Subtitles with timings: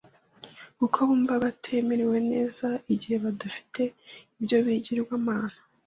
[0.77, 3.81] kuko bumva batamerewe neza igihe badafite
[4.39, 5.57] ibyo bigirwamana